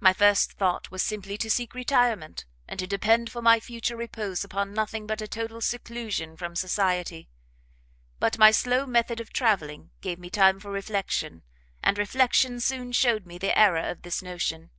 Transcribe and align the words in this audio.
"My 0.00 0.12
first 0.12 0.54
thought 0.54 0.90
was 0.90 1.00
simply 1.00 1.38
to 1.38 1.48
seek 1.48 1.74
retirement, 1.76 2.44
and 2.66 2.76
to 2.80 2.88
depend 2.88 3.30
for 3.30 3.40
my 3.40 3.60
future 3.60 3.96
repose 3.96 4.42
upon 4.42 4.74
nothing 4.74 5.06
but 5.06 5.20
a 5.22 5.28
total 5.28 5.60
seclusion 5.60 6.36
from 6.36 6.56
society: 6.56 7.28
but 8.18 8.36
my 8.36 8.50
slow 8.50 8.84
method 8.84 9.20
of 9.20 9.32
travelling 9.32 9.90
gave 10.00 10.18
me 10.18 10.28
time 10.28 10.58
for 10.58 10.72
reflection, 10.72 11.42
and 11.84 11.98
reflection 11.98 12.58
soon 12.58 12.90
showed 12.90 13.26
me 13.26 13.38
the 13.38 13.56
error 13.56 13.88
of 13.88 14.02
this 14.02 14.22
notion. 14.22 14.70